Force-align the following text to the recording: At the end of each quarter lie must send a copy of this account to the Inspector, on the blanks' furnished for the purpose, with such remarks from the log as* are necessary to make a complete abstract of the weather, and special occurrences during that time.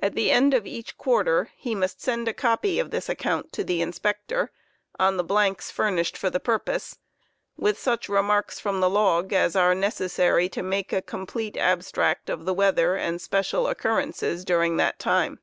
At 0.00 0.14
the 0.14 0.30
end 0.30 0.54
of 0.54 0.68
each 0.68 0.96
quarter 0.96 1.50
lie 1.64 1.74
must 1.74 2.00
send 2.00 2.28
a 2.28 2.32
copy 2.32 2.78
of 2.78 2.92
this 2.92 3.08
account 3.08 3.52
to 3.54 3.64
the 3.64 3.82
Inspector, 3.82 4.52
on 5.00 5.16
the 5.16 5.24
blanks' 5.24 5.68
furnished 5.72 6.16
for 6.16 6.30
the 6.30 6.38
purpose, 6.38 6.98
with 7.56 7.76
such 7.76 8.08
remarks 8.08 8.60
from 8.60 8.78
the 8.78 8.88
log 8.88 9.32
as* 9.32 9.56
are 9.56 9.74
necessary 9.74 10.48
to 10.48 10.62
make 10.62 10.92
a 10.92 11.02
complete 11.02 11.56
abstract 11.56 12.30
of 12.30 12.44
the 12.44 12.54
weather, 12.54 12.94
and 12.94 13.20
special 13.20 13.66
occurrences 13.66 14.44
during 14.44 14.76
that 14.76 15.00
time. 15.00 15.40